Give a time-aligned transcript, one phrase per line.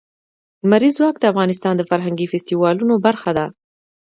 [0.63, 3.45] لمریز ځواک د افغانستان د فرهنګي فستیوالونو برخه ده.